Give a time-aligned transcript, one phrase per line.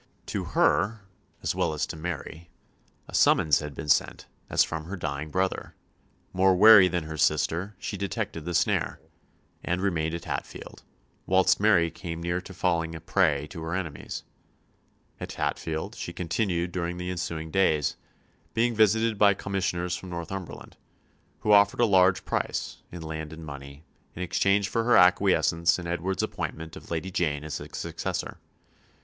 [0.25, 1.01] To her,
[1.43, 2.49] as well as to Mary,
[3.07, 5.75] a summons had been sent as from her dying brother;
[6.33, 8.99] more wary than her sister, she detected the snare,
[9.63, 10.81] and remained at Hatfield,
[11.27, 14.23] whilst Mary came near to falling a prey to her enemies.
[15.19, 17.95] At Hatfield she continued during the ensuing days,
[18.55, 20.77] being visited by commissioners from Northumberland,
[21.41, 23.83] who offered a large price, in land and money,
[24.15, 28.39] in exchange for her acquiescence in Edward's appointment of Lady Jane as his successor.